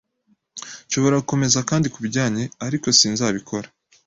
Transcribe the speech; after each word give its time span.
Nshobora 0.87 1.19
gukomeza 1.21 1.59
kandi 1.69 1.87
kubijyanye, 1.93 2.43
ariko 2.65 2.87
sinzabikora. 2.97 3.67